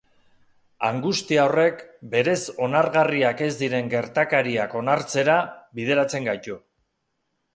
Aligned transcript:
Angustia 0.87 1.43
horrek 1.49 1.83
berez 2.13 2.39
onargarriak 2.67 3.43
ez 3.49 3.51
diren 3.61 3.93
gertakariak 3.93 4.75
onartzera 4.81 5.39
bideratzen 5.81 6.29
gaitu. 6.31 6.57